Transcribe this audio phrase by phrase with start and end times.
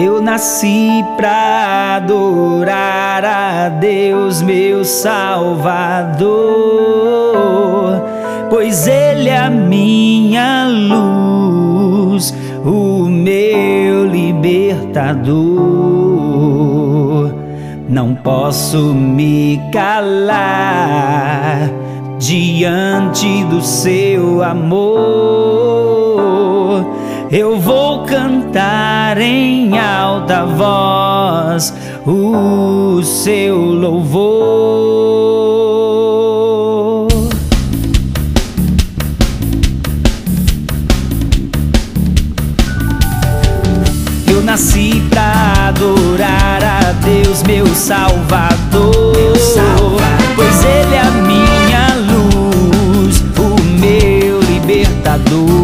[0.00, 6.30] Eu nasci pra adorar a Deus, meu Salvador,
[8.48, 12.32] pois Ele é a minha luz,
[12.64, 15.34] o meu libertador.
[17.88, 21.68] Não posso me calar
[22.20, 25.97] diante do seu amor.
[27.30, 31.74] Eu vou cantar em alta voz
[32.06, 34.88] o seu louvor.
[44.26, 49.12] Eu nasci pra adorar a Deus, meu Salvador.
[49.14, 49.98] Meu Salvador.
[50.34, 55.57] Pois Ele é a minha luz, o meu libertador.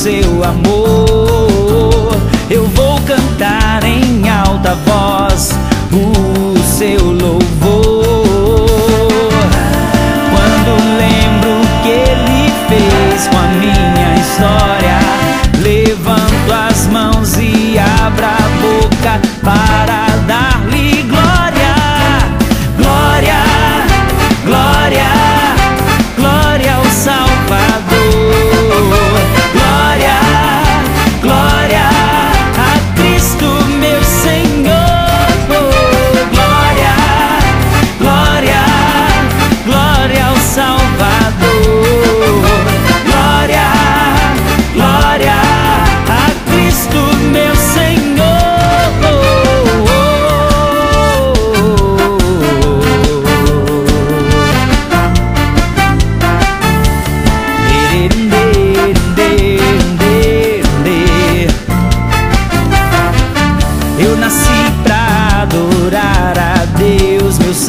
[0.00, 2.16] Seu amor.
[2.48, 5.50] Eu vou cantar em alta voz.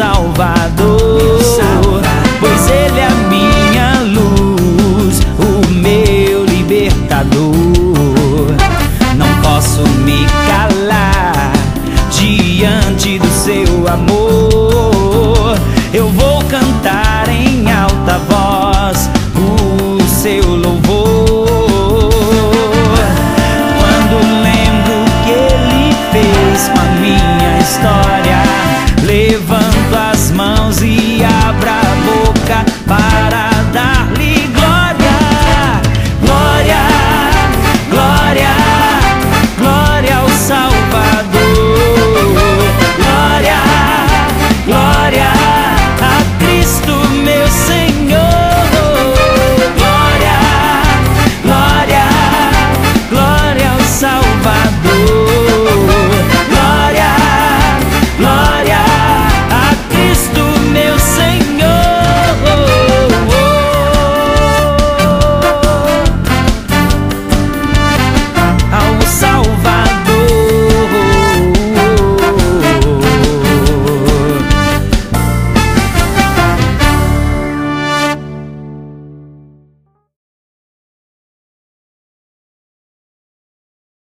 [0.01, 2.01] Salvador,
[2.39, 7.51] pois Ele é a minha luz, o meu libertador.
[9.15, 11.53] Não posso me calar
[12.09, 14.20] diante do seu amor.